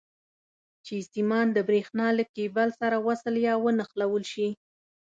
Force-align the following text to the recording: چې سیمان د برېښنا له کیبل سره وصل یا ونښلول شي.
چې 0.85 0.95
سیمان 1.13 1.47
د 1.53 1.57
برېښنا 1.69 2.07
له 2.17 2.23
کیبل 2.35 2.67
سره 2.79 2.97
وصل 3.07 3.33
یا 3.47 3.53
ونښلول 3.63 4.23
شي. 4.33 4.49